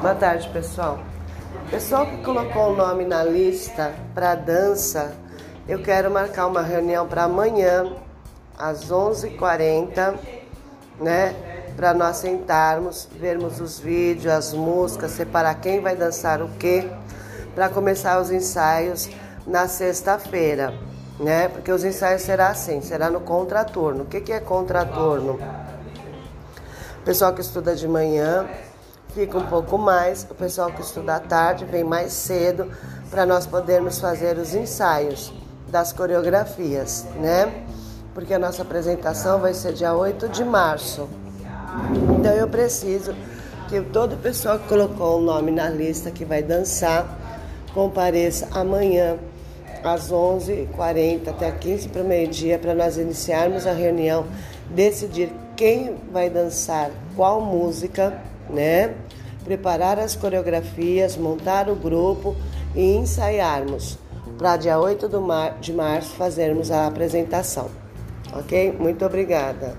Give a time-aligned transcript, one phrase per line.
[0.00, 0.98] Boa tarde, pessoal.
[1.70, 5.12] Pessoal que colocou o nome na lista para dança,
[5.68, 7.92] eu quero marcar uma reunião para amanhã,
[8.56, 10.14] às 11h40,
[10.98, 11.34] né?
[11.76, 16.90] Para nós sentarmos, vermos os vídeos, as músicas, separar quem vai dançar o quê,
[17.54, 19.10] para começar os ensaios
[19.46, 20.72] na sexta-feira,
[21.18, 21.48] né?
[21.48, 24.04] Porque os ensaios será assim, será no contraturno.
[24.04, 25.38] O que, que é contraturno?
[27.04, 28.48] Pessoal que estuda de manhã
[29.14, 32.70] fica um pouco mais, o pessoal que estuda à tarde vem mais cedo
[33.10, 35.32] para nós podermos fazer os ensaios
[35.68, 37.64] das coreografias, né?
[38.14, 41.08] Porque a nossa apresentação vai ser dia 8 de março.
[42.18, 43.14] Então eu preciso
[43.68, 47.06] que todo o pessoal que colocou o nome na lista que vai dançar
[47.72, 49.16] compareça amanhã
[49.84, 54.26] às 11h40 até 15 para o meio-dia para nós iniciarmos a reunião,
[54.68, 58.94] decidir quem vai dançar qual música, né?
[59.44, 62.34] Preparar as coreografias, montar o grupo
[62.74, 63.98] e ensaiarmos
[64.38, 65.06] para dia 8
[65.60, 67.70] de março fazermos a apresentação.
[68.32, 68.74] Ok?
[68.80, 69.76] Muito obrigada.